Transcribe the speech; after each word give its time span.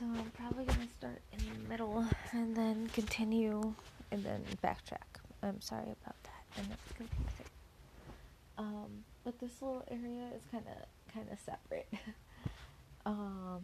So 0.00 0.06
I'm 0.06 0.30
probably 0.30 0.64
gonna 0.64 0.88
start 0.98 1.20
in 1.30 1.40
the 1.40 1.68
middle 1.68 2.06
and 2.32 2.56
then 2.56 2.88
continue 2.94 3.74
and 4.10 4.24
then 4.24 4.42
backtrack. 4.64 5.20
I'm 5.42 5.60
sorry 5.60 5.92
about 6.02 6.16
that, 6.22 6.44
and 6.56 6.68
it's 6.72 6.92
confusing. 6.96 7.46
Um, 8.56 9.04
but 9.24 9.38
this 9.38 9.60
little 9.60 9.84
area 9.90 10.28
is 10.34 10.42
kind 10.50 10.64
of 10.68 11.12
kind 11.12 11.26
of 11.30 11.38
separate. 11.38 11.92
um, 13.04 13.60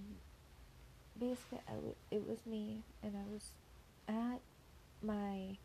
basically, 1.19 1.61
I 1.67 1.73
w- 1.73 1.95
it 2.11 2.29
was 2.29 2.45
me, 2.45 2.83
and 3.03 3.17
I 3.17 3.33
was 3.33 3.53
at 4.07 4.43
my 5.03 5.57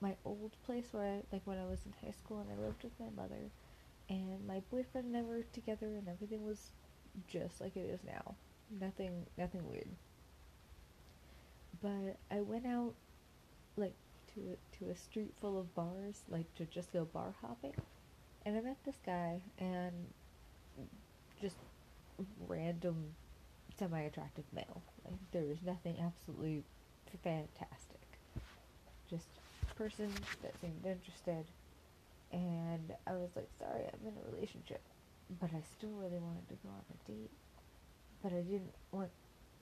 my 0.00 0.16
old 0.24 0.56
place 0.64 0.86
where 0.90 1.04
I 1.04 1.22
like 1.30 1.42
when 1.44 1.58
I 1.58 1.64
was 1.66 1.78
in 1.86 1.94
high 2.04 2.12
school, 2.18 2.40
and 2.40 2.50
I 2.50 2.60
lived 2.60 2.82
with 2.82 2.98
my 2.98 3.22
mother, 3.22 3.52
and 4.08 4.44
my 4.48 4.62
boyfriend 4.68 5.06
and 5.06 5.16
I 5.16 5.22
were 5.22 5.42
together, 5.52 5.86
and 5.86 6.08
everything 6.08 6.44
was 6.44 6.72
just 7.28 7.60
like 7.60 7.76
it 7.76 7.88
is 7.88 8.00
now. 8.04 8.34
Nothing, 8.70 9.26
nothing 9.38 9.68
weird. 9.70 9.88
But 11.82 12.16
I 12.30 12.40
went 12.40 12.66
out 12.66 12.94
like 13.76 13.94
to 14.34 14.56
to 14.78 14.90
a 14.90 14.96
street 14.96 15.34
full 15.40 15.58
of 15.58 15.74
bars, 15.74 16.22
like 16.28 16.52
to 16.56 16.64
just 16.64 16.92
go 16.92 17.04
bar 17.04 17.34
hopping, 17.40 17.74
and 18.44 18.56
I 18.56 18.60
met 18.60 18.76
this 18.84 18.98
guy 19.04 19.40
and 19.58 19.92
just 21.40 21.56
random 22.48 23.14
semi-attractive 23.78 24.44
male. 24.52 24.82
Like 25.04 25.14
there 25.32 25.44
was 25.44 25.58
nothing 25.64 25.96
absolutely 26.00 26.64
fantastic. 27.22 28.00
Just 29.08 29.28
person 29.76 30.10
that 30.42 30.58
seemed 30.60 30.84
interested, 30.84 31.44
and 32.32 32.92
I 33.06 33.12
was 33.12 33.30
like, 33.36 33.48
sorry, 33.58 33.82
I'm 33.84 34.06
in 34.08 34.14
a 34.16 34.34
relationship, 34.34 34.80
but 35.40 35.50
I 35.54 35.60
still 35.76 35.90
really 35.90 36.18
wanted 36.18 36.48
to 36.48 36.54
go 36.62 36.70
on 36.70 36.82
a 36.90 37.10
date, 37.10 37.30
but 38.26 38.32
I 38.36 38.40
didn't 38.40 38.74
want 38.90 39.10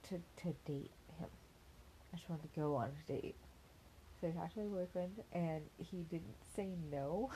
to 0.09 0.15
to 0.37 0.55
date 0.65 0.89
him. 1.19 1.27
I 2.11 2.17
just 2.17 2.27
wanted 2.27 2.51
to 2.51 2.59
go 2.59 2.75
on 2.77 2.89
a 2.89 3.11
date. 3.11 3.35
So 4.19 4.27
I 4.27 4.31
talked 4.31 4.55
to 4.55 4.61
my 4.61 4.65
boyfriend, 4.65 5.21
and 5.31 5.61
he 5.77 5.97
didn't 6.09 6.37
say 6.55 6.69
no 6.91 7.29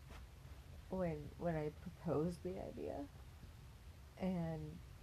when 0.90 1.16
when 1.38 1.56
I 1.56 1.70
proposed 1.80 2.42
the 2.42 2.56
idea. 2.60 2.96
And 4.20 4.60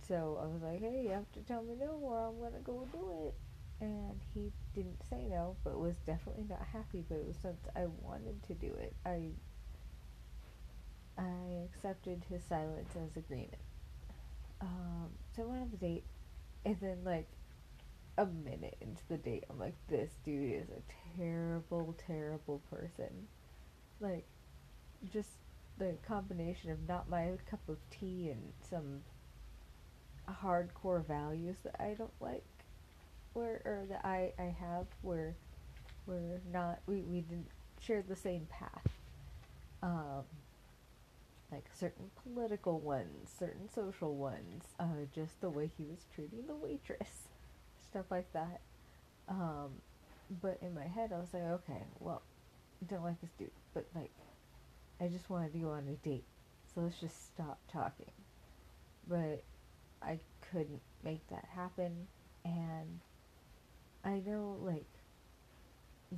so 0.08 0.40
I 0.44 0.46
was 0.46 0.62
like, 0.62 0.80
hey, 0.80 1.02
you 1.06 1.10
have 1.10 1.32
to 1.34 1.40
tell 1.40 1.64
me 1.64 1.74
no, 1.80 1.98
or 2.04 2.28
I'm 2.28 2.40
gonna 2.40 2.62
go 2.64 2.88
do 2.92 3.30
it. 3.30 3.34
And 3.82 4.22
he 4.36 4.52
didn't 4.76 5.02
say 5.10 5.26
no, 5.28 5.56
but 5.64 5.80
was 5.80 5.96
definitely 6.06 6.46
not 6.48 6.62
happy. 6.72 7.04
But 7.10 7.16
it 7.16 7.26
was 7.26 7.38
since 7.42 7.62
I 7.76 7.88
wanted 8.04 8.44
to 8.44 8.54
do 8.54 8.76
it, 8.76 8.94
I 9.04 9.32
I 11.18 11.66
accepted 11.66 12.26
his 12.30 12.44
silence 12.44 12.92
as 12.96 13.18
agreement. 13.18 13.56
Um, 14.62 15.10
so 15.36 15.44
I 15.44 15.46
went 15.46 15.62
on 15.62 15.70
the 15.72 15.78
date, 15.78 16.04
and 16.66 16.78
then 16.82 16.98
like 17.04 17.28
a 18.18 18.26
minute 18.26 18.78
into 18.82 19.02
the 19.08 19.18
date, 19.18 19.46
I'm 19.50 19.60
like, 19.60 19.76
this 19.88 20.12
dude 20.26 20.54
is 20.54 20.70
a 20.70 21.18
terrible, 21.18 21.96
terrible 22.06 22.62
person. 22.70 23.28
Like, 24.02 24.26
just 25.14 25.30
the 25.78 25.96
combination 26.06 26.72
of 26.72 26.88
not 26.88 27.10
my 27.10 27.32
cup 27.50 27.62
of 27.70 27.78
tea 27.90 28.30
and 28.30 28.52
some 28.70 29.02
hardcore 30.30 31.06
values 31.06 31.58
that 31.64 31.82
I 31.82 31.96
don't 31.98 32.12
like, 32.20 32.44
where 33.34 33.62
or 33.66 33.86
that 33.90 34.02
I 34.04 34.34
I 34.38 34.56
have 34.60 34.88
where 35.02 35.36
we're 36.06 36.42
not 36.52 36.80
we 36.88 37.02
we 37.02 37.22
didn't 37.22 37.48
share 37.80 38.02
the 38.02 38.16
same 38.16 38.48
path. 38.50 38.88
Um, 39.82 40.24
like 41.52 41.66
certain 41.74 42.12
political 42.24 42.80
ones, 42.80 43.30
certain 43.38 43.70
social 43.70 44.16
ones, 44.16 44.66
uh, 44.80 45.06
just 45.14 45.42
the 45.42 45.50
way 45.50 45.70
he 45.78 45.86
was 45.86 46.06
treating 46.14 46.46
the 46.48 46.56
waitress 46.56 47.28
stuff 47.90 48.06
like 48.10 48.32
that. 48.34 48.62
Um, 49.28 49.82
but 50.42 50.60
in 50.62 50.74
my 50.76 50.86
head, 50.86 51.12
I 51.14 51.20
was 51.20 51.34
like, 51.34 51.44
okay, 51.44 51.84
well, 52.00 52.22
I 52.82 52.86
don't 52.94 53.04
like 53.04 53.20
this 53.22 53.32
dude, 53.38 53.52
but 53.74 53.86
like, 53.96 54.12
I 55.02 55.08
just 55.08 55.30
wanted 55.30 55.54
to 55.54 55.60
go 55.60 55.72
on 55.72 55.88
a 55.88 56.08
date, 56.08 56.26
so 56.74 56.82
let's 56.82 57.00
just 57.00 57.34
stop 57.34 57.60
talking. 57.72 58.12
But 59.08 59.44
I 60.02 60.20
couldn't 60.52 60.82
make 61.04 61.28
that 61.30 61.46
happen, 61.56 62.08
and 62.46 63.00
I 64.04 64.22
know 64.26 64.58
like 64.62 64.86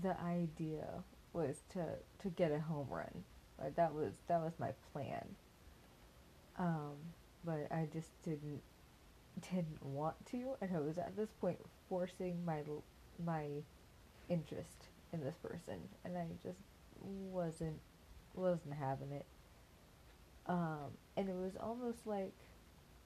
the 0.01 0.19
idea 0.21 1.03
was 1.33 1.57
to 1.73 1.85
to 2.21 2.29
get 2.29 2.51
a 2.51 2.59
home 2.59 2.87
run. 2.89 3.23
Like 3.61 3.75
that 3.75 3.93
was 3.93 4.13
that 4.27 4.41
was 4.41 4.53
my 4.59 4.71
plan. 4.91 5.25
Um, 6.57 6.95
but 7.43 7.67
I 7.71 7.87
just 7.91 8.09
didn't 8.23 8.61
didn't 9.51 9.83
want 9.83 10.15
to, 10.27 10.55
and 10.61 10.75
I 10.75 10.79
was 10.79 10.97
at 10.97 11.15
this 11.15 11.29
point 11.39 11.57
forcing 11.89 12.43
my 12.45 12.61
my 13.23 13.45
interest 14.29 14.87
in 15.13 15.23
this 15.23 15.35
person, 15.35 15.79
and 16.03 16.17
I 16.17 16.25
just 16.43 16.59
wasn't 17.01 17.79
wasn't 18.33 18.73
having 18.73 19.11
it. 19.11 19.25
Um, 20.47 20.97
and 21.15 21.29
it 21.29 21.35
was 21.35 21.53
almost 21.61 22.07
like, 22.07 22.33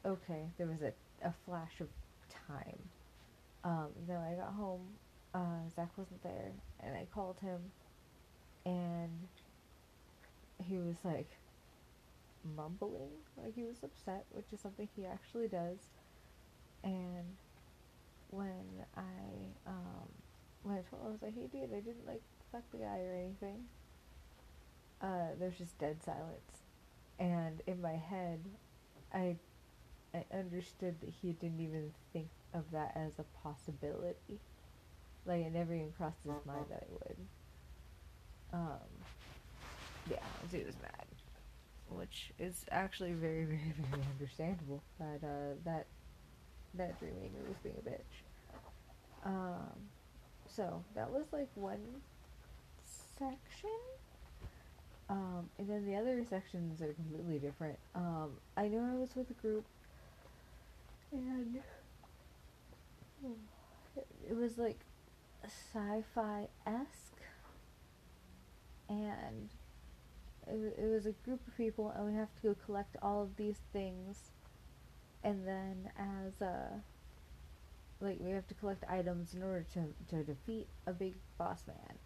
okay, 0.05 0.45
there 0.57 0.67
was 0.67 0.81
a, 0.81 0.93
a 1.25 1.33
flash 1.45 1.81
of 1.81 1.87
time. 2.47 2.79
Um, 3.63 3.89
then 4.07 4.17
I 4.17 4.35
got 4.35 4.53
home, 4.53 4.87
uh, 5.33 5.69
Zach 5.75 5.89
wasn't 5.97 6.23
there, 6.23 6.51
and 6.81 6.95
I 6.95 7.07
called 7.13 7.39
him, 7.39 7.59
and 8.65 9.27
he 10.63 10.77
was 10.77 10.95
like 11.03 11.29
mumbling, 12.55 13.11
like 13.41 13.55
he 13.55 13.63
was 13.63 13.83
upset, 13.83 14.25
which 14.31 14.45
is 14.53 14.59
something 14.59 14.87
he 14.95 15.05
actually 15.05 15.47
does 15.47 15.89
and 16.83 17.25
when 18.29 18.85
I 18.95 19.69
um 19.69 20.07
when 20.63 20.75
I 20.77 20.81
told 20.89 21.01
him, 21.01 21.07
I 21.07 21.11
was 21.11 21.21
like, 21.21 21.33
hey 21.35 21.47
dude, 21.51 21.73
I 21.73 21.79
didn't 21.79 22.07
like 22.07 22.21
fuck 22.51 22.63
the 22.71 22.79
guy 22.79 22.99
or 23.01 23.13
anything. 23.13 23.65
Uh, 25.01 25.35
there's 25.39 25.57
just 25.57 25.77
dead 25.77 26.01
silence, 26.03 26.63
and 27.19 27.61
in 27.67 27.81
my 27.81 27.93
head, 27.95 28.39
I 29.13 29.35
I 30.13 30.25
understood 30.33 31.01
that 31.01 31.09
he 31.21 31.33
didn't 31.33 31.59
even 31.59 31.91
think 32.13 32.29
of 32.53 32.71
that 32.71 32.93
as 32.95 33.19
a 33.19 33.25
possibility. 33.43 34.39
Like 35.25 35.45
it 35.45 35.53
never 35.53 35.73
even 35.73 35.91
crossed 35.97 36.23
his 36.23 36.33
mind 36.45 36.65
that 36.69 36.83
I 36.87 36.91
would. 36.91 37.17
Um, 38.53 39.05
yeah, 40.09 40.17
he 40.51 40.63
was 40.63 40.75
mad, 40.81 41.05
which 41.89 42.31
is 42.39 42.65
actually 42.71 43.13
very, 43.13 43.45
very, 43.45 43.73
very 43.91 44.03
understandable. 44.19 44.83
That 44.99 45.19
uh, 45.23 45.55
that 45.65 45.87
that 46.75 46.99
Dreamweaver 46.99 47.47
was 47.47 47.57
being 47.63 47.75
a 47.85 47.89
bitch. 47.89 48.23
Um, 49.25 49.71
so 50.47 50.83
that 50.95 51.09
was 51.09 51.25
like 51.31 51.49
one 51.55 52.01
section. 53.17 53.69
Um, 55.09 55.49
and 55.59 55.69
then 55.69 55.85
the 55.85 55.95
other 55.95 56.23
sections 56.27 56.81
are 56.81 56.93
completely 56.93 57.37
different. 57.37 57.77
Um, 57.93 58.31
I 58.57 58.67
know 58.67 58.89
I 58.91 58.95
was 58.97 59.15
with 59.15 59.29
a 59.29 59.33
group, 59.33 59.63
and 61.11 61.59
it 64.27 64.35
was 64.35 64.57
like 64.57 64.79
sci-fi 65.43 66.47
esque, 66.65 67.21
and 68.89 69.49
it, 70.47 70.79
it 70.79 70.91
was 70.91 71.05
a 71.05 71.11
group 71.11 71.45
of 71.47 71.57
people, 71.57 71.93
and 71.95 72.05
we 72.05 72.13
have 72.13 72.33
to 72.35 72.41
go 72.41 72.55
collect 72.65 72.95
all 73.01 73.21
of 73.21 73.35
these 73.37 73.59
things 73.73 74.31
and 75.25 75.45
then 75.45 75.89
as 75.97 76.39
a 76.41 76.69
like 77.99 78.17
we 78.19 78.31
have 78.31 78.47
to 78.47 78.53
collect 78.53 78.83
items 78.87 79.33
in 79.33 79.41
order 79.41 79.65
to 79.73 79.81
to 80.07 80.23
defeat 80.23 80.67
a 80.85 80.93
big 80.93 81.15
boss 81.37 81.63
man. 81.67 81.97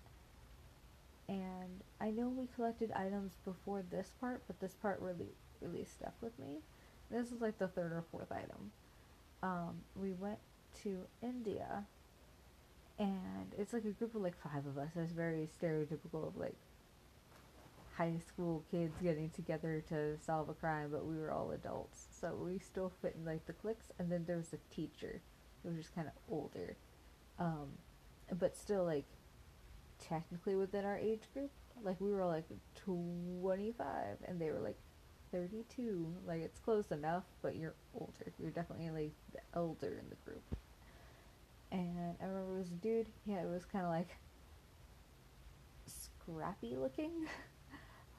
And 1.28 1.82
I 2.02 2.10
know 2.10 2.30
we 2.30 2.48
collected 2.56 2.92
items 2.94 3.34
before 3.46 3.84
this 3.92 4.12
part, 4.20 4.42
but 4.48 4.60
this 4.60 4.74
part 4.82 5.00
really 5.02 5.28
really 5.62 5.86
stuck 5.86 6.14
with 6.22 6.38
me. 6.40 6.60
This 7.12 7.32
is 7.32 7.42
like 7.42 7.60
the 7.60 7.68
third 7.68 7.92
or 7.92 8.04
fourth 8.12 8.32
item. 8.32 8.72
Um, 9.44 9.82
we 9.96 10.12
went 10.14 10.40
to 10.84 11.00
India, 11.22 11.84
and 12.98 13.54
it's 13.58 13.74
like 13.74 13.84
a 13.84 13.92
group 13.92 14.16
of 14.16 14.22
like 14.22 14.42
five 14.42 14.66
of 14.66 14.78
us. 14.78 14.92
It's 14.96 15.12
very 15.12 15.50
stereotypical 15.62 16.26
of 16.26 16.38
like 16.38 16.56
high 18.00 18.18
school 18.26 18.64
kids 18.72 18.96
getting 19.04 19.30
together 19.32 19.84
to 19.90 20.18
solve 20.20 20.48
a 20.48 20.54
crime, 20.54 20.88
but 20.90 21.06
we 21.06 21.18
were 21.18 21.32
all 21.32 21.52
adults, 21.52 22.08
so 22.10 22.34
we 22.34 22.58
still 22.58 22.90
fit 23.02 23.14
in 23.20 23.26
like 23.26 23.46
the 23.46 23.52
cliques. 23.52 23.92
And 24.00 24.10
then 24.10 24.24
there 24.26 24.38
was 24.38 24.54
a 24.54 24.74
teacher 24.74 25.22
who 25.62 25.70
was 25.70 25.78
just 25.78 25.94
kind 25.94 26.08
of 26.08 26.14
older, 26.32 26.78
um, 27.38 27.68
but 28.40 28.56
still 28.56 28.86
like 28.86 29.04
technically 30.00 30.56
within 30.56 30.86
our 30.86 30.98
age 30.98 31.24
group. 31.34 31.52
Like 31.84 32.00
we 32.00 32.10
were 32.10 32.22
all 32.22 32.30
like 32.30 32.48
twenty 32.74 33.74
five, 33.78 34.16
and 34.26 34.40
they 34.40 34.50
were 34.50 34.62
like 34.62 34.78
thirty 35.34 35.66
two. 35.68 36.16
Like 36.26 36.42
it's 36.42 36.60
close 36.60 36.92
enough, 36.92 37.26
but 37.42 37.58
you're 37.58 37.76
older. 37.94 38.32
You're 38.40 38.52
definitely 38.52 38.92
like 38.92 39.14
the 39.34 39.40
elder 39.54 40.00
in 40.02 40.10
the 40.10 40.16
group. 40.24 40.44
And 41.70 42.16
I 42.22 42.26
remember 42.26 42.56
it 42.56 42.60
was 42.60 42.72
a 42.72 42.76
dude. 42.76 43.10
Yeah, 43.26 43.42
it 43.42 43.50
was 43.50 43.66
kind 43.66 43.84
of 43.84 43.92
like 43.92 44.16
scrappy 45.86 46.78
looking. 46.78 47.12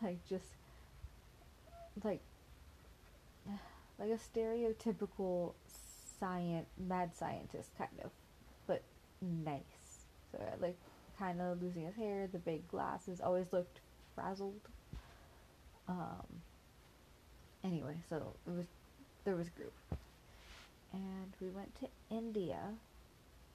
like 0.03 0.19
just 0.29 0.45
like 2.05 2.21
like 3.99 4.11
a 4.11 4.19
stereotypical 4.39 5.53
science, 6.19 6.69
mad 6.79 7.11
scientist 7.17 7.71
kind 7.77 7.91
of, 8.05 8.11
but 8.67 8.83
nice. 9.21 10.05
So 10.33 10.39
like 10.61 10.77
kind 11.19 11.41
of 11.41 11.63
losing 11.63 11.87
his 11.87 11.97
hair, 11.97 12.29
the 12.31 12.39
big 12.39 12.67
glasses, 12.69 13.21
always 13.21 13.53
looked 13.53 13.81
frazzled. 14.15 14.61
Um. 15.89 16.43
Anyway, 17.63 17.97
so 18.09 18.35
it 18.47 18.51
was 18.51 18.67
there 19.25 19.37
was 19.37 19.49
a 19.49 19.51
group, 19.51 19.75
and 20.93 21.33
we 21.41 21.51
went 21.51 21.75
to 21.81 21.89
India, 22.11 22.59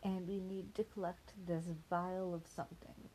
and 0.04 0.28
we 0.28 0.40
needed 0.40 0.76
to 0.76 0.84
collect 0.84 1.32
this 1.48 1.64
vial 1.90 2.34
of 2.36 2.42
something. 2.56 3.10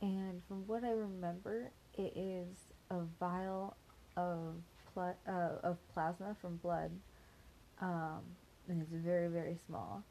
And 0.00 0.42
from 0.46 0.66
what 0.66 0.84
I 0.84 0.90
remember, 0.90 1.70
it 1.94 2.12
is 2.16 2.56
a 2.90 3.00
vial 3.20 3.76
of 4.16 4.54
pla- 4.92 5.14
uh, 5.28 5.58
of 5.62 5.76
plasma 5.92 6.36
from 6.40 6.56
blood, 6.56 6.90
um, 7.80 8.20
and 8.68 8.80
it's 8.80 8.92
very 8.92 9.28
very 9.28 9.58
small, 9.66 10.02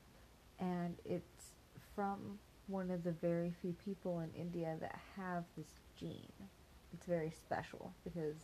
and 0.59 0.95
it's 1.05 1.53
from 1.95 2.39
one 2.67 2.89
of 2.89 3.03
the 3.03 3.11
very 3.11 3.53
few 3.61 3.73
people 3.85 4.19
in 4.21 4.29
India 4.39 4.77
that 4.79 4.99
have 5.17 5.43
this 5.57 5.67
gene. 5.97 6.31
It's 6.93 7.05
very 7.05 7.31
special 7.31 7.93
because 8.03 8.37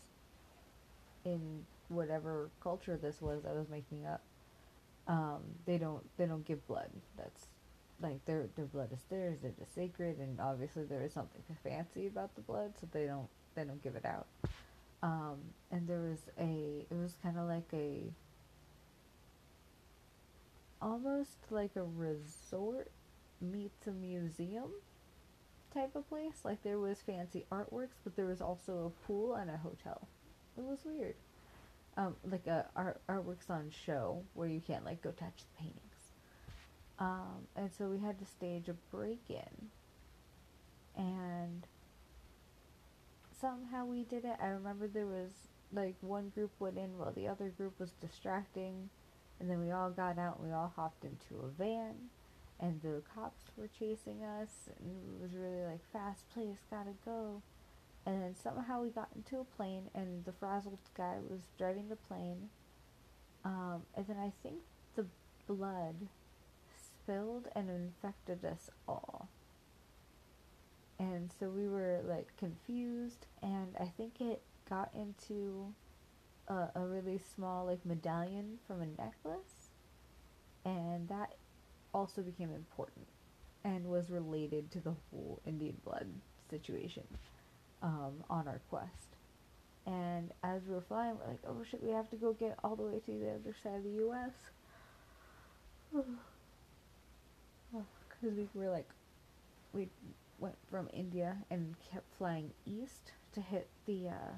in 1.26 1.66
whatever 1.90 2.50
culture 2.62 2.98
this 2.98 3.22
was 3.22 3.46
I 3.46 3.54
was 3.54 3.70
making 3.70 4.06
up, 4.06 4.22
um, 5.08 5.42
they 5.66 5.78
don't 5.78 6.04
they 6.18 6.26
don't 6.26 6.46
give 6.46 6.66
blood. 6.68 6.90
That's 7.18 7.48
like 8.02 8.24
their 8.26 8.48
their 8.56 8.66
blood 8.66 8.92
is 8.94 9.04
theirs. 9.10 9.44
It 9.44 9.56
is 9.62 9.68
sacred, 9.74 10.18
and 10.20 10.40
obviously 10.40 10.84
there 10.84 11.04
is 11.04 11.14
something 11.14 11.42
fancy 11.64 12.08
about 12.08 12.36
the 12.36 12.42
blood, 12.42 12.74
so 12.80 12.88
they 12.92 13.06
don't 13.06 13.28
they 13.56 13.64
don't 13.64 13.82
give 13.84 13.96
it 13.96 14.06
out. 14.06 14.28
Um, 15.04 15.38
and 15.72 15.88
there 15.88 16.00
was 16.00 16.20
a 16.40 16.86
it 16.90 16.96
was 16.96 17.16
kind 17.22 17.38
of 17.38 17.48
like 17.48 17.70
a 17.74 18.12
almost 20.82 21.38
like 21.50 21.76
a 21.76 21.84
resort 21.84 22.92
meets 23.42 23.88
a 23.88 23.92
museum 23.92 24.72
type 25.74 25.96
of 25.96 26.08
place. 26.10 26.44
Like 26.44 26.64
there 26.64 26.80
was 26.80 27.02
fancy 27.02 27.46
artworks, 27.52 27.98
but 28.04 28.16
there 28.16 28.26
was 28.26 28.42
also 28.42 28.92
a 28.92 29.08
pool 29.08 29.36
and 29.36 29.50
a 29.50 29.58
hotel. 29.58 30.08
It 30.58 30.64
was 30.64 30.80
weird. 30.86 31.16
Um, 31.96 32.16
like 32.30 32.46
a 32.46 32.66
art 32.76 33.02
artworks 33.10 33.50
on 33.50 33.72
show 33.72 34.24
where 34.36 34.48
you 34.48 34.62
can't 34.62 34.86
like 34.86 35.02
go 35.02 35.12
touch 35.12 35.38
the 35.38 35.64
paintings. 35.64 35.87
Um, 37.00 37.48
and 37.56 37.72
so 37.72 37.86
we 37.86 38.00
had 38.00 38.20
to 38.20 38.26
stage 38.26 38.70
a 38.70 38.74
break 38.96 39.22
in. 39.30 39.70
And 40.96 41.68
somehow 43.40 43.86
we 43.86 44.04
did 44.04 44.26
it. 44.26 44.38
I 44.42 44.48
remember 44.48 44.88
there 44.88 45.06
was 45.06 45.32
like 45.72 45.96
one 46.02 46.30
group 46.30 46.52
went 46.60 46.78
in 46.78 46.98
while 46.98 47.12
the 47.12 47.28
other 47.28 47.50
group 47.50 47.80
was 47.80 47.92
distracting. 48.02 48.90
And 49.40 49.50
then 49.50 49.60
we 49.60 49.72
all 49.72 49.92
got 49.92 50.18
out 50.18 50.40
and 50.40 50.48
we 50.48 50.54
all 50.54 50.74
hopped 50.76 51.04
into 51.04 51.44
a 51.44 51.50
van. 51.50 51.96
And 52.60 52.82
the 52.82 53.04
cops 53.14 53.44
were 53.56 53.70
chasing 53.78 54.24
us. 54.24 54.70
And 54.80 55.16
it 55.16 55.22
was 55.22 55.36
really 55.36 55.64
like, 55.64 55.82
fast, 55.94 56.26
please, 56.34 56.58
gotta 56.72 56.94
go. 57.06 57.44
And 58.08 58.24
then 58.24 58.36
somehow 58.42 58.82
we 58.82 58.90
got 58.90 59.10
into 59.16 59.40
a 59.40 59.44
plane 59.44 59.90
and 59.94 60.26
the 60.26 60.32
frazzled 60.32 60.80
guy 60.96 61.18
was 61.30 61.42
driving 61.58 61.90
the 61.90 61.98
plane. 61.98 62.50
Um, 63.46 63.84
and 63.96 64.08
then 64.08 64.18
I 64.18 64.32
think 64.42 64.60
the 64.96 65.06
blood 65.46 66.08
spilled 67.08 67.48
and 67.56 67.70
infected 67.70 68.44
us 68.44 68.70
all. 68.88 69.30
And 71.00 71.32
so 71.40 71.50
we 71.50 71.68
were 71.68 72.02
like 72.08 72.36
confused, 72.38 73.28
and 73.42 73.76
I 73.80 73.86
think 73.98 74.20
it 74.20 74.42
got 74.70 74.90
into 74.96 75.74
a, 76.48 76.70
a 76.76 76.82
really 76.82 77.20
small 77.36 77.66
like 77.66 77.86
medallion 77.86 78.58
from 78.66 78.82
a 78.82 78.88
necklace, 78.88 79.70
and 80.66 81.08
that 81.08 81.36
also 81.94 82.22
became 82.22 82.54
important 82.54 83.08
and 83.64 83.86
was 83.86 84.10
related 84.10 84.72
to 84.72 84.80
the 84.80 84.94
whole 85.12 85.40
Indian 85.46 85.78
blood 85.86 86.08
situation 86.50 87.04
um, 87.84 88.24
on 88.30 88.48
our 88.48 88.60
quest. 88.70 89.16
And 89.86 90.32
as 90.44 90.64
we 90.68 90.74
were 90.74 90.82
flying, 90.82 91.16
we're 91.20 91.32
like, 91.32 91.40
oh 91.48 91.64
shit, 91.70 91.84
we 91.84 91.92
have 91.92 92.10
to 92.10 92.16
go 92.18 92.34
get 92.34 92.58
all 92.64 92.76
the 92.76 92.84
way 92.84 93.00
to 93.06 93.12
the 93.12 93.30
other 93.30 93.56
side 93.64 93.76
of 93.76 93.84
the 93.84 94.02
U.S. 94.02 94.32
Because 98.22 98.38
we 98.38 98.48
were 98.54 98.70
like, 98.70 98.90
we 99.74 99.90
went 100.40 100.56
from 100.70 100.88
India 100.94 101.38
and 101.50 101.76
kept 101.92 102.06
flying 102.18 102.52
east 102.66 103.12
to 103.34 103.42
hit 103.42 103.68
the 103.86 104.10
uh, 104.10 104.36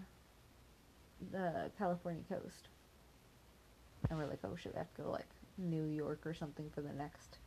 the 1.31 1.71
California 1.77 2.23
coast. 2.29 2.67
And 4.09 4.17
we're 4.17 4.27
like, 4.27 4.39
oh 4.43 4.55
shit, 4.55 4.73
we 4.73 4.77
have 4.79 4.93
to 4.95 5.01
go 5.03 5.11
like 5.11 5.27
New 5.57 5.85
York 5.85 6.25
or 6.25 6.33
something 6.33 6.69
for 6.73 6.81
the 6.81 6.93
next 6.93 7.37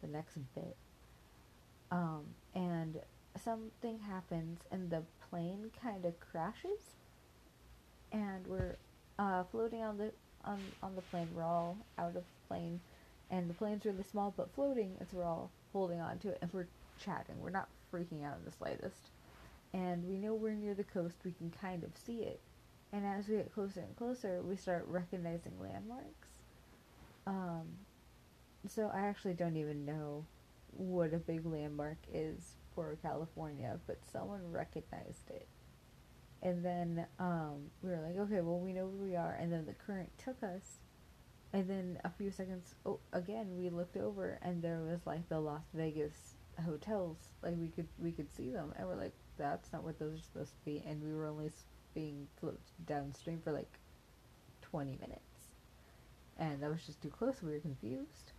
the 0.00 0.08
next 0.08 0.36
bit. 0.54 0.76
Um, 1.90 2.24
and 2.54 3.00
something 3.42 3.98
happens 4.00 4.60
and 4.70 4.90
the 4.90 5.02
plane 5.30 5.70
kind 5.80 6.04
of 6.04 6.18
crashes 6.20 6.96
and 8.10 8.46
we're 8.46 8.76
uh, 9.18 9.44
floating 9.44 9.82
on 9.82 9.98
the 9.98 10.12
on, 10.44 10.58
on 10.82 10.94
the 10.94 11.02
plane 11.02 11.28
we're 11.34 11.44
all 11.44 11.76
out 11.98 12.08
of 12.08 12.14
the 12.14 12.22
plane 12.48 12.80
and 13.30 13.48
the 13.48 13.54
plane's 13.54 13.84
really 13.84 14.02
small 14.02 14.34
but 14.36 14.52
floating 14.54 14.96
and 14.98 15.08
so 15.08 15.16
we're 15.16 15.24
all 15.24 15.50
holding 15.72 16.00
on 16.00 16.18
to 16.18 16.28
it 16.28 16.38
and 16.42 16.52
we're 16.52 16.66
chatting 17.02 17.34
we're 17.40 17.50
not 17.50 17.68
freaking 17.92 18.24
out 18.24 18.36
in 18.38 18.44
the 18.44 18.50
slightest 18.50 19.10
and 19.72 20.06
we 20.08 20.16
know 20.16 20.34
we're 20.34 20.54
near 20.54 20.74
the 20.74 20.84
coast 20.84 21.16
we 21.24 21.32
can 21.32 21.50
kind 21.60 21.82
of 21.82 21.90
see 21.96 22.20
it 22.20 22.40
and 22.92 23.06
as 23.06 23.28
we 23.28 23.36
get 23.36 23.52
closer 23.52 23.80
and 23.80 23.96
closer 23.96 24.42
we 24.42 24.56
start 24.56 24.84
recognizing 24.88 25.52
landmarks 25.60 26.28
um, 27.26 27.66
so 28.68 28.90
i 28.94 29.00
actually 29.00 29.34
don't 29.34 29.56
even 29.56 29.84
know 29.84 30.24
what 30.76 31.12
a 31.12 31.18
big 31.18 31.44
landmark 31.44 31.98
is 32.12 32.54
for 32.74 32.96
California, 33.02 33.78
but 33.86 33.98
someone 34.10 34.40
recognized 34.50 35.30
it. 35.30 35.46
And 36.42 36.64
then 36.64 37.06
um, 37.18 37.70
we 37.82 37.90
were 37.90 38.00
like, 38.00 38.18
okay, 38.18 38.40
well, 38.40 38.58
we 38.58 38.72
know 38.72 38.86
where 38.86 39.08
we 39.08 39.16
are. 39.16 39.36
And 39.38 39.52
then 39.52 39.66
the 39.66 39.74
current 39.74 40.10
took 40.18 40.42
us. 40.42 40.78
And 41.52 41.68
then 41.68 41.98
a 42.04 42.10
few 42.10 42.30
seconds, 42.30 42.74
oh, 42.86 42.98
again, 43.12 43.58
we 43.58 43.68
looked 43.68 43.96
over, 43.96 44.38
and 44.42 44.62
there 44.62 44.80
was 44.80 45.00
like 45.06 45.28
the 45.28 45.38
Las 45.40 45.64
Vegas 45.74 46.34
hotels. 46.64 47.16
Like 47.42 47.54
we 47.58 47.68
could 47.68 47.88
we 47.98 48.12
could 48.12 48.30
see 48.30 48.50
them, 48.50 48.72
and 48.78 48.86
we're 48.88 48.96
like, 48.96 49.14
that's 49.36 49.72
not 49.72 49.84
what 49.84 49.98
those 49.98 50.18
are 50.18 50.22
supposed 50.22 50.54
to 50.54 50.64
be. 50.64 50.82
And 50.86 51.02
we 51.02 51.12
were 51.12 51.26
only 51.26 51.50
being 51.94 52.26
floated 52.40 52.60
downstream 52.86 53.40
for 53.44 53.52
like 53.52 53.78
twenty 54.62 54.96
minutes, 55.00 55.52
and 56.38 56.62
that 56.62 56.70
was 56.70 56.86
just 56.86 57.02
too 57.02 57.10
close. 57.10 57.42
We 57.42 57.52
were 57.52 57.58
confused. 57.60 58.32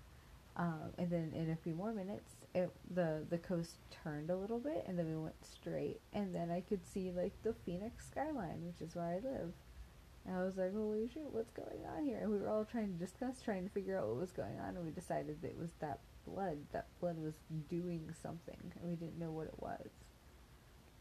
Um, 0.56 0.92
and 1.00 1.10
then 1.10 1.34
in 1.36 1.50
a 1.50 1.56
few 1.56 1.74
more 1.74 1.94
minutes, 1.94 2.36
it 2.54 2.72
the 2.94 3.26
the 3.30 3.38
coast 3.38 3.76
turned 4.04 4.30
a 4.32 4.36
little 4.36 4.60
bit, 4.60 4.86
and 4.88 4.98
then 4.98 5.08
we 5.08 5.16
went 5.16 5.46
straight, 5.46 6.00
and 6.14 6.34
then 6.34 6.50
I 6.52 6.62
could 6.62 6.86
see 6.86 7.12
like 7.12 7.34
the 7.44 7.54
Phoenix 7.66 8.08
skyline, 8.08 8.66
which 8.66 8.82
is 8.82 8.96
where 8.96 9.06
I 9.06 9.16
live. 9.16 9.54
And 10.26 10.38
I 10.38 10.44
was 10.44 10.58
like, 10.58 10.74
"Holy 10.74 11.10
shit, 11.10 11.32
what's 11.32 11.52
going 11.52 11.86
on 11.96 12.06
here?" 12.06 12.20
And 12.22 12.32
we 12.32 12.38
were 12.38 12.50
all 12.50 12.66
trying 12.66 12.94
to 12.94 13.00
discuss, 13.00 13.42
trying 13.42 13.64
to 13.66 13.70
figure 13.70 13.98
out 13.98 14.08
what 14.08 14.18
was 14.18 14.32
going 14.32 14.58
on, 14.60 14.76
and 14.76 14.86
we 14.86 14.92
decided 14.92 15.42
that 15.42 15.50
it 15.50 15.58
was 15.58 15.74
that 15.80 16.00
blood. 16.26 16.58
That 16.72 16.88
blood 17.00 17.18
was 17.18 17.34
doing 17.70 18.10
something, 18.22 18.58
and 18.80 18.90
we 18.90 18.96
didn't 18.96 19.20
know 19.20 19.32
what 19.32 19.48
it 19.48 19.60
was. 19.60 19.90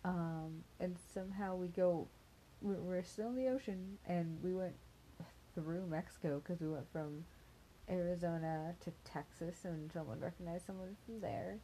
Um, 0.05 0.64
and 0.81 0.97
somehow 1.14 1.55
we 1.55 1.69
go, 1.69 2.09
we're 2.61 3.05
still 3.05 3.29
in 3.29 3.37
the 3.37 3.49
ocean, 3.49 3.99
and 4.07 4.43
we 4.43 4.52
went 4.52 4.75
through 5.55 5.87
Mexico 5.87 6.41
because 6.43 6.61
we 6.61 6.69
went 6.69 6.91
from 6.93 7.25
Arizona 7.88 8.75
to 8.81 8.93
Texas, 9.05 9.64
and 9.64 9.93
someone 9.93 10.21
recognized 10.21 10.67
someone 10.67 10.97
from 11.07 11.21
there. 11.21 11.59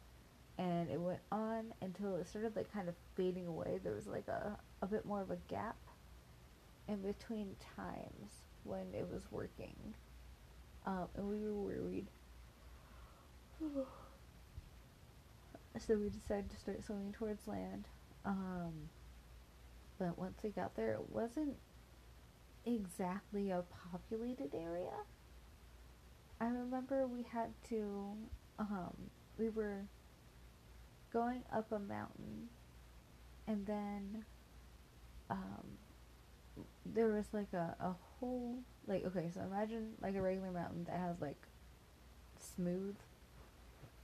And 0.57 0.89
it 0.89 0.99
went 0.99 1.21
on 1.31 1.73
until 1.81 2.15
it 2.17 2.27
started 2.27 2.55
like 2.55 2.71
kind 2.73 2.89
of 2.89 2.95
fading 3.15 3.47
away. 3.47 3.79
There 3.81 3.93
was 3.93 4.07
like 4.07 4.27
a, 4.27 4.57
a 4.81 4.87
bit 4.87 5.05
more 5.05 5.21
of 5.21 5.31
a 5.31 5.37
gap 5.47 5.77
in 6.89 7.01
between 7.01 7.55
times 7.75 8.31
when 8.63 8.93
it 8.93 9.07
was 9.11 9.21
working. 9.31 9.93
Um, 10.85 11.07
and 11.15 11.29
we 11.29 11.39
were 11.39 11.53
worried. 11.53 12.07
so 15.77 15.95
we 15.95 16.09
decided 16.09 16.49
to 16.49 16.57
start 16.57 16.83
swimming 16.83 17.13
towards 17.13 17.47
land. 17.47 17.85
Um, 18.25 18.89
but 19.99 20.17
once 20.17 20.39
we 20.43 20.49
got 20.49 20.75
there, 20.75 20.93
it 20.93 21.09
wasn't 21.09 21.55
exactly 22.65 23.51
a 23.51 23.63
populated 23.91 24.55
area. 24.55 24.95
I 26.41 26.47
remember 26.47 27.05
we 27.05 27.23
had 27.23 27.49
to, 27.69 28.13
um, 28.57 28.93
we 29.37 29.49
were 29.49 29.85
going 31.11 31.43
up 31.53 31.71
a 31.71 31.79
mountain, 31.79 32.47
and 33.45 33.65
then, 33.65 34.23
um, 35.29 35.65
there 36.93 37.07
was 37.07 37.25
like 37.33 37.53
a, 37.53 37.75
a 37.79 37.93
whole, 38.19 38.59
like, 38.87 39.05
okay, 39.05 39.29
so 39.33 39.41
imagine 39.41 39.93
like 40.01 40.15
a 40.15 40.21
regular 40.21 40.51
mountain 40.51 40.85
that 40.85 40.97
has 40.97 41.21
like 41.21 41.47
smooth 42.55 42.95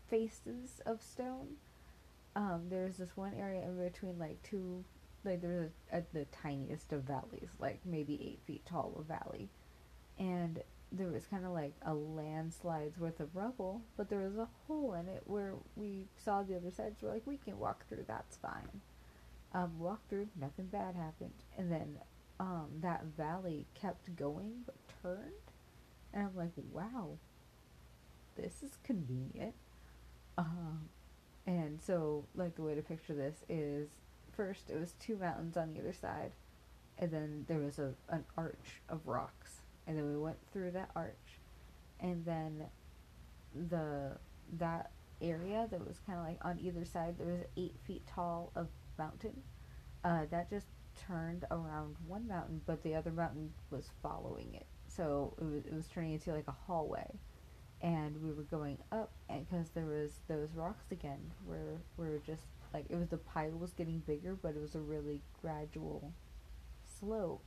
faces 0.10 0.82
of 0.86 1.02
stone. 1.02 1.56
Um, 2.36 2.64
there's 2.70 2.98
this 2.98 3.16
one 3.16 3.34
area 3.40 3.62
in 3.64 3.78
between 3.78 4.20
like 4.20 4.42
two, 4.44 4.84
like 5.24 5.42
there's 5.42 5.72
a, 5.92 5.98
a, 5.98 6.04
the 6.14 6.26
tiniest 6.26 6.92
of 6.94 7.04
valleys, 7.04 7.50
like 7.60 7.80
maybe 7.86 8.20
eight 8.22 8.40
feet 8.46 8.66
tall 8.66 8.94
of 8.98 9.06
valley, 9.06 9.50
and 10.20 10.62
there 10.92 11.08
was 11.08 11.26
kind 11.26 11.46
of 11.46 11.52
like 11.52 11.74
a 11.86 11.94
landslide's 11.94 12.98
worth 12.98 13.20
of 13.20 13.36
rubble, 13.36 13.82
but 13.98 14.10
there 14.10 14.20
was 14.20 14.38
a 14.38 14.48
hole 14.68 14.94
in 14.94 15.08
it 15.08 15.24
where 15.26 15.54
we 15.76 16.06
saw 16.18 16.44
the 16.44 16.56
other 16.56 16.72
side. 16.72 16.96
So 17.00 17.08
we're 17.08 17.14
like, 17.14 17.26
we 17.28 17.38
can 17.38 17.60
walk 17.60 17.88
through. 17.88 18.06
That's 18.08 18.38
fine. 18.38 18.82
Um, 19.54 19.80
walked 19.80 20.10
through, 20.10 20.28
nothing 20.40 20.66
bad 20.66 20.96
happened, 20.96 21.34
and 21.58 21.72
then 21.72 21.98
um, 22.40 22.68
that 22.82 23.06
valley 23.18 23.66
kept 23.74 24.16
going 24.16 24.64
but 24.66 24.76
turned, 25.02 25.32
and 26.14 26.28
I'm 26.28 26.36
like, 26.36 26.52
wow, 26.72 27.18
this 28.36 28.64
is 28.64 28.78
convenient. 28.84 29.54
Um, 30.38 30.90
and 31.48 31.80
so, 31.82 32.26
like 32.36 32.56
the 32.56 32.62
way 32.62 32.76
to 32.76 32.82
picture 32.82 33.14
this 33.14 33.44
is, 33.48 33.90
first 34.36 34.70
it 34.70 34.80
was 34.80 34.94
two 35.00 35.18
mountains 35.18 35.56
on 35.56 35.76
either 35.78 35.94
side, 35.94 36.32
and 36.98 37.12
then 37.12 37.46
there 37.48 37.60
was 37.60 37.80
a 37.80 37.94
an 38.10 38.26
arch 38.38 38.82
of 38.90 39.08
rocks, 39.08 39.62
and 39.88 39.98
then 39.98 40.12
we 40.12 40.18
went 40.18 40.38
through 40.52 40.72
that 40.72 40.90
arch, 40.96 41.40
and 42.00 42.26
then 42.26 42.66
the 43.70 44.18
that 44.58 44.92
area 45.22 45.68
that 45.72 45.88
was 45.88 46.00
kind 46.06 46.20
of 46.20 46.26
like 46.26 46.38
on 46.44 46.60
either 46.60 46.84
side 46.84 47.16
there 47.18 47.28
was 47.28 47.42
eight 47.56 47.76
feet 47.88 48.02
tall 48.06 48.52
of 48.56 48.68
mountain 48.98 49.42
uh, 50.04 50.26
that 50.30 50.50
just 50.50 50.68
turned 50.96 51.46
around 51.52 51.96
one 52.08 52.28
mountain 52.28 52.62
but 52.66 52.84
the 52.84 52.96
other 52.96 53.12
mountain 53.12 53.52
was 53.70 53.90
following 54.02 54.54
it. 54.54 54.66
So 54.88 55.34
it 55.40 55.44
was, 55.44 55.66
it 55.66 55.74
was 55.74 55.88
turning 55.88 56.14
into 56.14 56.34
like 56.34 56.48
a 56.48 56.56
hallway. 56.68 57.20
And 57.82 58.22
we 58.24 58.32
were 58.32 58.44
going 58.44 58.78
up 58.92 59.12
and 59.30 59.48
because 59.48 59.70
there 59.70 59.86
was 59.86 60.12
those 60.28 60.50
rocks 60.56 60.92
again 60.92 61.32
where 61.46 61.82
we're 61.98 62.20
just 62.20 62.44
like 62.74 62.86
it 62.90 62.96
was 62.96 63.10
the 63.10 63.18
pile 63.18 63.52
was 63.52 63.74
getting 63.74 64.00
bigger 64.00 64.36
but 64.42 64.56
it 64.56 64.62
was 64.62 64.76
a 64.76 64.80
really 64.80 65.22
gradual 65.42 66.14
slope. 67.00 67.46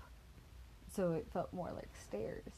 So 0.95 1.13
it 1.13 1.27
felt 1.33 1.53
more 1.53 1.73
like 1.75 1.91
stairs. 1.95 2.53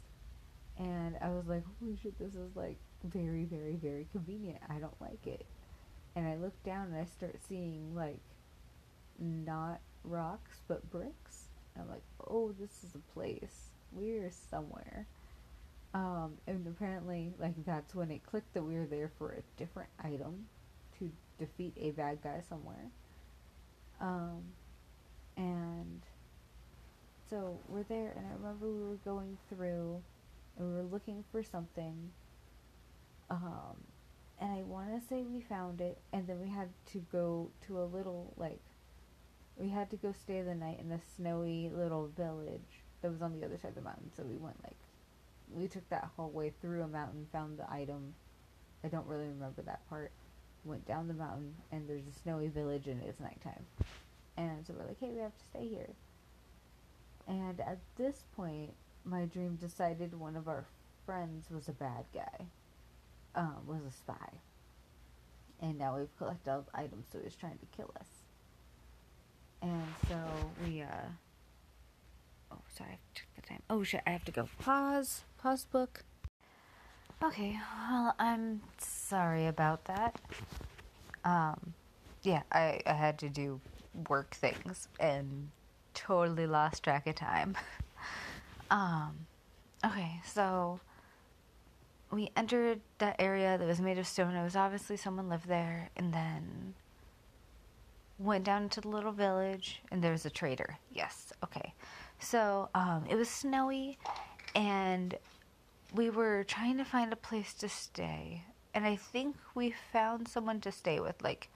And 0.79 1.17
i 1.21 1.29
was 1.29 1.47
like 1.47 1.63
holy 1.79 1.97
shit 2.03 2.19
this 2.19 2.35
is 2.35 2.57
like 2.57 2.79
very 3.05 3.45
very 3.45 3.77
very 3.77 4.07
convenient. 4.13 4.61
I 4.69 4.79
don't 4.79 5.01
like 5.01 5.27
it. 5.27 5.47
And 6.17 6.27
i 6.27 6.37
look 6.37 6.61
down 6.65 6.89
and 6.89 6.97
i 6.97 7.05
start 7.05 7.37
seeing 7.49 7.95
like 7.95 8.21
not 9.19 9.81
rocks 10.05 10.61
but 10.69 10.89
bricks 10.91 11.49
i'm 11.79 11.89
like 11.89 12.03
oh 12.29 12.53
this 12.59 12.85
is 12.85 12.95
a 12.95 13.13
place 13.15 13.71
we're 13.93 14.31
somewhere 14.51 15.07
um, 15.93 16.35
and 16.47 16.67
apparently, 16.67 17.33
like 17.39 17.65
that's 17.65 17.95
when 17.95 18.11
it 18.11 18.25
clicked 18.25 18.55
that 18.55 18.63
we 18.63 18.75
were 18.75 18.87
there 18.87 19.11
for 19.19 19.33
a 19.33 19.43
different 19.59 19.89
item 20.03 20.47
to 20.99 21.11
defeat 21.39 21.75
a 21.81 21.91
bad 21.91 22.23
guy 22.23 22.43
somewhere. 22.49 22.91
Um, 24.01 24.43
and 25.37 26.01
so 27.29 27.59
we're 27.69 27.83
there, 27.85 28.13
and 28.17 28.25
I 28.27 28.35
remember 28.35 28.69
we 28.69 28.89
were 28.89 28.99
going 29.05 29.37
through, 29.49 30.01
and 30.57 30.69
we 30.69 30.75
were 30.75 30.89
looking 30.89 31.25
for 31.33 31.43
something. 31.43 32.11
Um, 33.29 33.77
and 34.41 34.53
I 34.53 34.63
want 34.63 34.89
to 35.01 35.07
say 35.09 35.23
we 35.23 35.41
found 35.41 35.81
it, 35.81 35.99
and 36.13 36.27
then 36.29 36.41
we 36.41 36.49
had 36.49 36.69
to 36.93 36.99
go 37.11 37.51
to 37.67 37.81
a 37.81 37.85
little 37.85 38.33
like, 38.37 38.63
we 39.61 39.69
had 39.69 39.91
to 39.91 39.97
go 39.97 40.13
stay 40.13 40.41
the 40.43 40.55
night 40.55 40.81
in 40.81 40.91
a 40.91 41.01
snowy 41.17 41.71
little 41.73 42.09
village 42.17 42.83
that 43.03 43.11
was 43.11 43.21
on 43.21 43.39
the 43.39 43.45
other 43.45 43.59
side 43.59 43.71
of 43.71 43.75
the 43.75 43.83
mountain. 43.83 44.11
So 44.17 44.23
we 44.23 44.37
went 44.37 44.57
like 44.65 44.77
we 45.53 45.69
took 45.69 45.89
that 45.91 46.09
whole 46.17 46.31
way 46.31 46.53
through 46.61 46.83
a 46.83 46.89
mountain, 46.89 47.27
found 47.33 47.59
the 47.59 47.71
item. 47.71 48.15
I 48.85 48.89
don't 48.89 49.07
really 49.07 49.27
remember 49.27 49.63
that 49.63 49.89
part. 49.89 50.13
Went 50.65 50.87
down 50.87 51.09
the 51.09 51.15
mountain, 51.15 51.55
and 51.73 51.89
there's 51.89 52.07
a 52.07 52.21
snowy 52.23 52.49
village, 52.49 52.87
and 52.87 53.03
it's 53.03 53.21
nighttime. 53.21 53.65
And 54.37 54.65
so 54.67 54.75
we're 54.75 54.87
like, 54.87 55.01
hey, 55.01 55.11
we 55.11 55.21
have 55.21 55.37
to 55.37 55.45
stay 55.45 55.67
here. 55.67 55.91
And 57.27 57.61
at 57.61 57.79
this 57.97 58.25
point, 58.37 58.73
my 59.05 59.25
dream 59.25 59.57
decided 59.57 60.15
one 60.15 60.37
of 60.37 60.49
our 60.49 60.67
friends 61.05 61.51
was 61.51 61.69
a 61.69 61.73
bad 61.73 62.05
guy, 62.15 62.47
um, 63.35 63.57
was 63.67 63.83
a 63.89 63.91
spy. 63.91 64.39
And 65.61 65.79
now 65.79 65.99
we've 65.99 66.17
collected 66.17 66.51
all 66.51 66.67
the 66.73 66.79
items, 66.79 67.07
so 67.11 67.19
he's 67.23 67.35
trying 67.35 67.59
to 67.59 67.77
kill 67.77 67.91
us. 67.99 68.20
And 69.63 69.85
so 70.09 70.17
we, 70.65 70.83
uh, 70.83 70.87
oh, 72.53 72.59
sorry, 72.77 72.93
I 72.93 72.99
took 73.15 73.27
the 73.37 73.43
time. 73.43 73.63
Oh 73.69 73.83
shit, 73.83 74.03
I 74.07 74.11
have 74.11 74.25
to 74.25 74.33
go. 74.33 74.49
Pause. 74.59 75.25
Pause 75.39 75.65
book. 75.67 76.05
Okay, 77.23 77.59
well, 77.91 78.15
I'm 78.19 78.63
sorry 78.79 79.47
about 79.47 79.85
that. 79.85 80.19
Um, 81.23 81.75
yeah, 82.23 82.43
I, 82.51 82.81
I 82.87 82.95
had 82.95 83.19
to 83.19 83.29
do 83.29 83.61
work 84.09 84.35
things 84.35 84.89
and 84.99 85.51
totally 85.93 86.47
lost 86.47 86.83
track 86.83 87.07
of 87.07 87.17
time. 87.17 87.57
um, 88.71 89.27
okay, 89.85 90.23
so 90.25 90.81
we 92.11 92.31
entered 92.37 92.81
that 92.99 93.17
area 93.19 93.59
that 93.59 93.67
was 93.67 93.81
made 93.81 93.99
of 93.99 94.07
stone. 94.07 94.35
It 94.35 94.43
was 94.43 94.57
obviously 94.57 94.97
someone 94.97 95.29
lived 95.29 95.47
there, 95.47 95.91
and 95.97 96.13
then 96.15 96.75
went 98.21 98.45
down 98.45 98.69
to 98.69 98.81
the 98.81 98.89
little 98.89 99.13
village, 99.13 99.81
and 99.91 100.05
there 100.05 100.13
was 100.13 100.27
a 100.27 100.31
traitor. 100.31 100.79
Yes, 100.93 101.33
okay. 101.43 101.75
So 102.19 102.69
um, 102.75 103.05
it 103.09 103.17
was 103.17 103.29
snowy, 103.29 103.99
and 104.55 105.17
we 105.95 106.11
were 106.11 106.45
trying 106.45 106.77
to 106.79 106.85
find 106.85 107.13
a 107.13 107.17
place 107.17 107.55
to 107.55 107.69
stay. 107.69 108.45
And 108.75 108.85
I 108.85 108.97
think 108.97 109.37
we 109.55 109.75
found 109.93 110.29
someone 110.29 110.61
to 110.61 110.71
stay 110.71 111.01
with, 111.01 111.23
like 111.23 111.49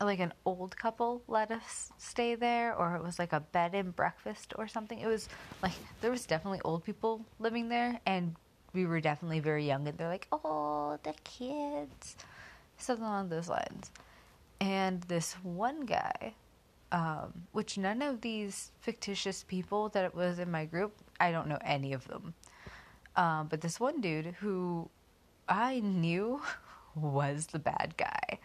like 0.00 0.18
an 0.18 0.32
old 0.44 0.76
couple 0.76 1.22
let 1.28 1.50
us 1.52 1.92
stay 1.96 2.34
there 2.34 2.74
or 2.74 2.96
it 2.96 3.02
was 3.04 3.20
like 3.20 3.32
a 3.32 3.38
bed 3.38 3.74
and 3.74 3.94
breakfast 3.94 4.52
or 4.56 4.66
something 4.66 4.98
it 4.98 5.06
was 5.06 5.28
like 5.62 5.72
there 6.00 6.10
was 6.10 6.26
definitely 6.26 6.60
old 6.64 6.84
people 6.84 7.24
living 7.38 7.68
there 7.68 8.00
and 8.04 8.34
we 8.72 8.84
were 8.84 9.00
definitely 9.00 9.38
very 9.38 9.66
young 9.66 9.86
and 9.86 9.96
they're 9.96 10.08
like 10.08 10.26
oh 10.32 10.98
the 11.04 11.14
kids 11.24 12.16
something 12.78 13.04
along 13.04 13.28
those 13.28 13.48
lines 13.48 13.92
and 14.62 15.02
this 15.02 15.32
one 15.42 15.80
guy 15.80 16.34
um, 16.92 17.32
which 17.52 17.78
none 17.78 18.02
of 18.02 18.20
these 18.20 18.70
fictitious 18.80 19.44
people 19.44 19.88
that 19.88 20.14
was 20.14 20.38
in 20.38 20.50
my 20.50 20.66
group, 20.66 20.94
I 21.18 21.32
don't 21.32 21.48
know 21.48 21.58
any 21.64 21.94
of 21.94 22.06
them. 22.06 22.34
Um, 23.16 23.48
but 23.48 23.62
this 23.62 23.80
one 23.80 24.02
dude 24.02 24.26
who 24.26 24.90
I 25.48 25.80
knew 25.80 26.42
was 26.94 27.46
the 27.46 27.58
bad 27.58 27.94
guy, 27.96 28.38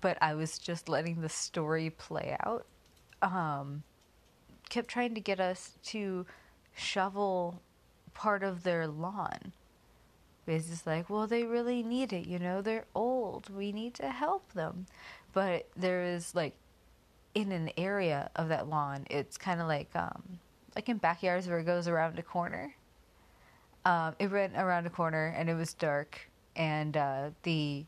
but 0.00 0.16
I 0.22 0.34
was 0.34 0.58
just 0.58 0.88
letting 0.88 1.20
the 1.20 1.28
story 1.28 1.90
play 1.90 2.36
out, 2.42 2.66
um, 3.20 3.82
kept 4.70 4.88
trying 4.88 5.14
to 5.14 5.20
get 5.20 5.40
us 5.40 5.78
to 5.84 6.24
shovel 6.74 7.60
part 8.14 8.42
of 8.42 8.62
their 8.62 8.86
lawn. 8.86 9.52
It's 10.50 10.68
just 10.68 10.86
like, 10.86 11.08
well, 11.08 11.26
they 11.26 11.44
really 11.44 11.82
need 11.82 12.12
it, 12.12 12.26
you 12.26 12.38
know, 12.38 12.60
they're 12.60 12.86
old. 12.94 13.48
We 13.54 13.72
need 13.72 13.94
to 13.94 14.10
help 14.10 14.52
them. 14.52 14.86
But 15.32 15.68
there 15.76 16.02
is 16.02 16.34
like 16.34 16.54
in 17.34 17.52
an 17.52 17.70
area 17.76 18.30
of 18.36 18.48
that 18.48 18.68
lawn. 18.68 19.06
It's 19.10 19.36
kind 19.36 19.60
of 19.60 19.68
like 19.68 19.94
um, 19.94 20.40
like 20.74 20.88
in 20.88 20.98
backyards 20.98 21.48
where 21.48 21.58
it 21.58 21.64
goes 21.64 21.88
around 21.88 22.18
a 22.18 22.22
corner. 22.22 22.74
Um, 23.84 24.14
it 24.18 24.30
went 24.30 24.56
around 24.56 24.86
a 24.86 24.90
corner 24.90 25.34
and 25.36 25.48
it 25.48 25.54
was 25.54 25.72
dark, 25.74 26.28
and 26.56 26.96
uh, 26.96 27.30
the 27.44 27.84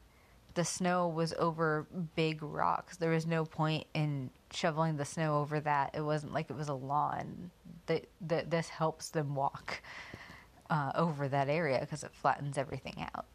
the 0.55 0.65
snow 0.65 1.09
was 1.09 1.33
over 1.39 1.87
big 2.15 2.43
rocks. 2.43 2.97
There 2.97 3.11
was 3.11 3.27
no 3.27 3.45
point 3.45 3.87
in 3.95 4.31
shoveling 4.53 4.97
the 4.97 5.05
snow 5.05 5.39
over 5.39 5.61
that. 5.61 5.91
It 5.95 6.03
wasn't 6.03 6.33
like 6.33 6.51
it 6.51 6.57
was 6.57 6.69
a 6.69 6.75
lawn. 6.75 7.51
That 7.87 8.51
this 8.51 8.69
helps 8.69 9.11
them 9.11 9.35
walk 9.35 9.83
uh, 10.73 10.91
over 10.95 11.29
that 11.29 11.49
area 11.49 11.79
because 11.81 12.03
it 12.03 12.11
flattens 12.15 12.57
everything 12.57 13.07
out. 13.15 13.27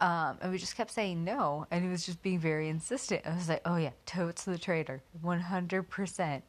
Um, 0.00 0.38
and 0.42 0.50
we 0.50 0.58
just 0.58 0.76
kept 0.76 0.90
saying 0.90 1.22
no, 1.22 1.66
and 1.70 1.84
he 1.84 1.88
was 1.88 2.04
just 2.04 2.20
being 2.20 2.40
very 2.40 2.68
insistent. 2.68 3.22
I 3.24 3.34
was 3.34 3.48
like, 3.48 3.62
"Oh 3.64 3.76
yeah, 3.76 3.92
totes 4.06 4.44
the 4.44 4.58
traitor, 4.58 5.00
one 5.22 5.40
hundred 5.40 5.88
percent." 5.88 6.42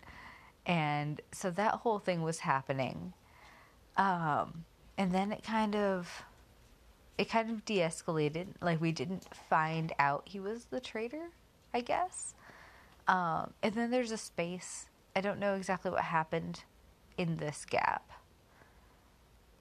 And 0.66 1.22
so 1.32 1.52
that 1.52 1.76
whole 1.76 2.00
thing 2.00 2.24
was 2.24 2.40
happening, 2.40 3.14
um, 3.98 4.66
and 4.98 5.12
then 5.12 5.32
it 5.32 5.44
kind 5.44 5.76
of, 5.76 6.24
it 7.20 7.30
kind 7.30 7.52
of 7.52 7.64
de-escalated. 7.64 8.48
Like 8.62 8.82
we 8.82 8.92
didn't 8.92 9.26
find 9.48 9.94
out 10.00 10.24
he 10.26 10.40
was 10.40 10.66
the 10.66 10.80
traitor, 10.80 11.30
I 11.72 11.82
guess. 11.82 12.34
Um, 13.08 13.54
and 13.62 13.76
then 13.76 13.92
there's 13.92 14.12
a 14.12 14.18
space. 14.18 14.88
I 15.16 15.22
don't 15.22 15.40
know 15.40 15.54
exactly 15.54 15.92
what 15.92 16.02
happened 16.02 16.64
in 17.16 17.38
this 17.38 17.64
gap. 17.64 18.10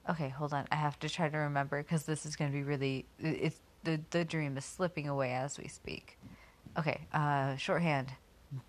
Okay, 0.09 0.29
hold 0.29 0.53
on. 0.53 0.67
I 0.71 0.75
have 0.75 0.99
to 0.99 1.09
try 1.09 1.29
to 1.29 1.37
remember 1.37 1.81
because 1.81 2.03
this 2.03 2.25
is 2.25 2.35
going 2.35 2.51
to 2.51 2.55
be 2.55 2.63
really. 2.63 3.05
It's 3.19 3.59
the 3.83 3.99
the 4.11 4.23
dream 4.23 4.57
is 4.57 4.65
slipping 4.65 5.07
away 5.07 5.33
as 5.33 5.57
we 5.57 5.67
speak. 5.67 6.17
Okay, 6.77 7.01
uh, 7.13 7.55
shorthand. 7.55 8.09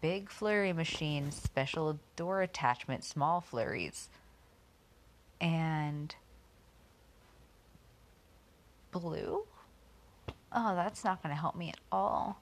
Big 0.00 0.30
flurry 0.30 0.72
machine, 0.72 1.30
special 1.30 1.98
door 2.16 2.42
attachment, 2.42 3.04
small 3.04 3.40
flurries. 3.40 4.08
And 5.40 6.14
blue? 8.90 9.44
Oh, 10.52 10.74
that's 10.74 11.04
not 11.04 11.22
going 11.22 11.34
to 11.34 11.40
help 11.40 11.54
me 11.54 11.68
at 11.68 11.78
all. 11.92 12.40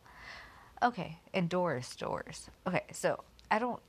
Okay, 0.83 1.19
and 1.33 1.49
doors, 1.49 1.97
doors. 1.97 2.49
Okay, 2.67 2.85
so 2.93 3.25
I 3.51 3.59
don't 3.59 3.81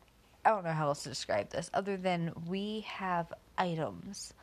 I 0.44 0.50
don't 0.50 0.64
know 0.64 0.72
how 0.72 0.88
else 0.88 1.04
to 1.04 1.10
describe 1.10 1.50
this 1.50 1.70
other 1.74 1.98
than 1.98 2.32
we 2.48 2.82
have 2.88 3.32
items 3.58 4.34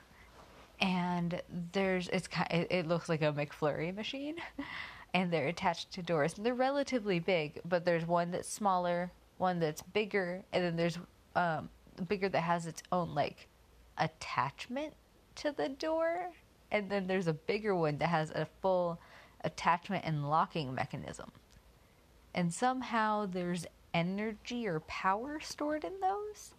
and 0.82 1.40
there's 1.70 2.08
it's 2.08 2.28
it 2.50 2.88
looks 2.88 3.08
like 3.08 3.22
a 3.22 3.32
McFlurry 3.32 3.94
machine, 3.94 4.36
and 5.14 5.32
they're 5.32 5.46
attached 5.46 5.92
to 5.92 6.02
doors. 6.02 6.36
And 6.36 6.44
they're 6.44 6.54
relatively 6.54 7.20
big, 7.20 7.60
but 7.64 7.84
there's 7.84 8.04
one 8.04 8.32
that's 8.32 8.48
smaller, 8.48 9.12
one 9.38 9.60
that's 9.60 9.80
bigger, 9.80 10.42
and 10.52 10.64
then 10.64 10.76
there's 10.76 10.98
um, 11.36 11.70
bigger 12.08 12.28
that 12.28 12.40
has 12.40 12.66
its 12.66 12.82
own 12.90 13.14
like 13.14 13.46
attachment 13.96 14.92
to 15.36 15.52
the 15.52 15.68
door, 15.68 16.30
and 16.72 16.90
then 16.90 17.06
there's 17.06 17.28
a 17.28 17.32
bigger 17.32 17.76
one 17.76 17.96
that 17.98 18.08
has 18.08 18.32
a 18.32 18.46
full 18.60 18.98
attachment 19.44 20.04
and 20.04 20.28
locking 20.28 20.74
mechanism. 20.74 21.30
And 22.34 22.52
somehow 22.52 23.26
there's 23.26 23.66
energy 23.94 24.66
or 24.66 24.80
power 24.80 25.38
stored 25.40 25.84
in 25.84 26.00
those. 26.00 26.54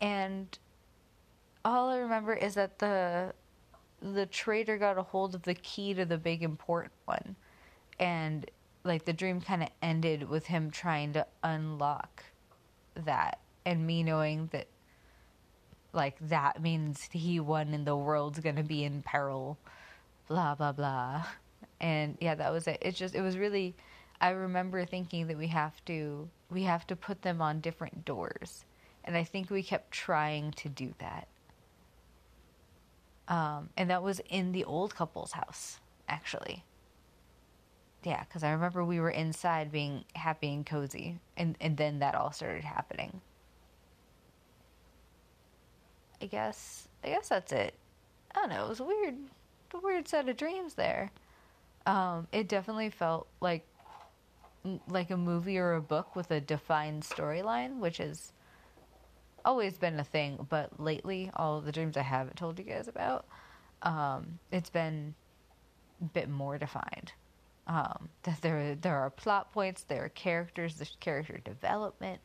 And 0.00 0.58
all 1.66 1.88
I 1.88 1.98
remember 1.98 2.32
is 2.32 2.54
that 2.54 2.78
the 2.78 3.32
the 4.00 4.26
traitor 4.26 4.78
got 4.78 4.98
a 4.98 5.02
hold 5.02 5.34
of 5.34 5.42
the 5.42 5.54
key 5.54 5.94
to 5.94 6.04
the 6.04 6.18
big 6.18 6.42
important 6.42 6.92
one. 7.06 7.34
And 7.98 8.48
like 8.84 9.04
the 9.04 9.12
dream 9.12 9.40
kind 9.40 9.62
of 9.64 9.70
ended 9.82 10.28
with 10.28 10.46
him 10.46 10.70
trying 10.70 11.14
to 11.14 11.26
unlock 11.42 12.24
that 12.94 13.40
and 13.64 13.84
me 13.84 14.04
knowing 14.04 14.48
that 14.52 14.68
like 15.92 16.16
that 16.28 16.62
means 16.62 17.08
he 17.10 17.40
won 17.40 17.74
and 17.74 17.86
the 17.86 17.96
world's 17.96 18.38
to 18.38 18.62
be 18.62 18.84
in 18.84 19.02
peril 19.02 19.58
blah 20.28 20.54
blah 20.54 20.72
blah. 20.72 21.24
And 21.80 22.16
yeah 22.20 22.36
that 22.36 22.52
was 22.52 22.68
it. 22.68 22.78
It's 22.80 22.98
just 22.98 23.16
it 23.16 23.22
was 23.22 23.36
really 23.36 23.74
i 24.20 24.30
remember 24.30 24.84
thinking 24.84 25.26
that 25.26 25.36
we 25.36 25.48
have 25.48 25.84
to 25.86 26.28
we 26.48 26.62
have 26.62 26.86
to 26.86 26.94
put 26.94 27.22
them 27.22 27.42
on 27.42 27.60
different 27.60 28.04
doors. 28.04 28.64
And 29.02 29.16
i 29.16 29.24
think 29.24 29.50
we 29.50 29.64
kept 29.64 29.90
trying 29.90 30.52
to 30.52 30.68
do 30.68 30.94
that 31.00 31.26
um, 33.28 33.70
and 33.76 33.90
that 33.90 34.02
was 34.02 34.20
in 34.28 34.52
the 34.52 34.64
old 34.64 34.94
couple's 34.94 35.32
house, 35.32 35.80
actually. 36.08 36.64
Yeah, 38.02 38.22
because 38.22 38.44
I 38.44 38.52
remember 38.52 38.84
we 38.84 39.00
were 39.00 39.10
inside 39.10 39.72
being 39.72 40.04
happy 40.14 40.52
and 40.54 40.64
cozy, 40.64 41.18
and, 41.36 41.56
and 41.60 41.76
then 41.76 41.98
that 41.98 42.14
all 42.14 42.30
started 42.30 42.64
happening. 42.64 43.20
I 46.20 46.26
guess 46.26 46.88
I 47.04 47.08
guess 47.08 47.28
that's 47.28 47.52
it. 47.52 47.74
I 48.34 48.40
don't 48.40 48.50
know. 48.50 48.64
It 48.66 48.68
was 48.68 48.80
a 48.80 48.84
weird, 48.84 49.16
a 49.74 49.78
weird 49.78 50.08
set 50.08 50.28
of 50.28 50.36
dreams 50.36 50.74
there. 50.74 51.10
Um, 51.84 52.26
it 52.32 52.48
definitely 52.48 52.90
felt 52.90 53.26
like 53.40 53.66
like 54.88 55.10
a 55.10 55.16
movie 55.16 55.58
or 55.58 55.74
a 55.74 55.80
book 55.80 56.16
with 56.16 56.30
a 56.30 56.40
defined 56.40 57.02
storyline, 57.02 57.78
which 57.78 58.00
is 58.00 58.32
always 59.46 59.78
been 59.78 59.98
a 59.98 60.04
thing, 60.04 60.46
but 60.50 60.78
lately, 60.78 61.30
all 61.34 61.60
the 61.60 61.72
dreams 61.72 61.96
I 61.96 62.02
haven't 62.02 62.36
told 62.36 62.58
you 62.58 62.64
guys 62.64 62.88
about, 62.88 63.24
um, 63.82 64.38
it's 64.50 64.68
been 64.68 65.14
a 66.02 66.04
bit 66.04 66.28
more 66.28 66.58
defined. 66.58 67.12
Um, 67.68 68.10
that 68.24 68.42
there 68.42 68.74
there 68.76 68.96
are 68.96 69.10
plot 69.10 69.52
points, 69.52 69.84
there 69.84 70.04
are 70.04 70.08
characters, 70.10 70.74
there's 70.76 70.96
character 71.00 71.38
development. 71.38 72.20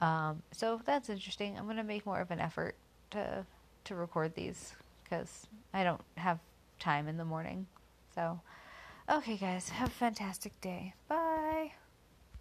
Um, 0.00 0.42
so 0.52 0.80
that's 0.84 1.10
interesting. 1.10 1.58
I'm 1.58 1.66
gonna 1.66 1.84
make 1.84 2.06
more 2.06 2.20
of 2.20 2.30
an 2.30 2.40
effort 2.40 2.76
to 3.10 3.44
to 3.84 3.94
record 3.94 4.34
these 4.34 4.74
because 5.04 5.46
I 5.74 5.84
don't 5.84 6.00
have 6.16 6.38
time 6.78 7.08
in 7.08 7.16
the 7.16 7.24
morning. 7.24 7.66
So, 8.14 8.40
okay, 9.08 9.36
guys, 9.36 9.68
have 9.68 9.88
a 9.88 9.92
fantastic 9.92 10.58
day. 10.60 10.94
Bye. 11.08 11.72